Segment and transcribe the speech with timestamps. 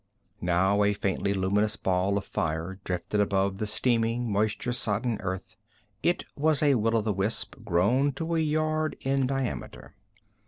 [0.41, 5.57] Now a faintly luminous ball of fire drifted above the steaming, moisture sodden earth.
[6.01, 9.93] It was a will o' the wisp, grown to a yard in diameter.